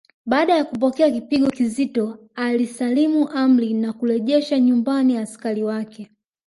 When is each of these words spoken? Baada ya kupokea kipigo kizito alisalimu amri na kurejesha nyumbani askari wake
Baada 0.25 0.55
ya 0.55 0.63
kupokea 0.65 1.11
kipigo 1.11 1.49
kizito 1.51 2.17
alisalimu 2.35 3.29
amri 3.29 3.73
na 3.73 3.93
kurejesha 3.93 4.59
nyumbani 4.59 5.17
askari 5.17 5.63
wake 5.63 6.09